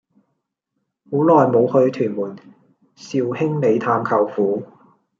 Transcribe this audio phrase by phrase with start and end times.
[1.11, 2.35] 好耐無去屯門
[2.95, 4.63] 兆興里探舅父